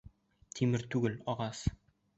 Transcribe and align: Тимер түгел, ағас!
Тимер 0.59 0.87
түгел, 0.97 1.21
ағас! 1.37 1.65